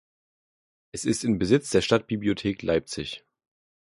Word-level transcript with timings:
Es 0.91 1.05
ist 1.05 1.23
in 1.23 1.37
Besitz 1.37 1.69
der 1.69 1.81
Stadtbibliothek 1.81 2.63
Leipzig. 2.63 3.23